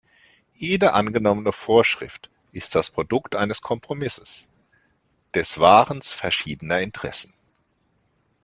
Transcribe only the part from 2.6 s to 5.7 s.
das Produkt eines Kompromisses, des